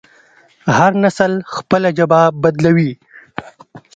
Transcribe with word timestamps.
هر 0.77 0.91
نسل 1.03 1.31
خپله 1.55 1.89
ژبه 1.97 2.21
بدلوي. 2.41 2.91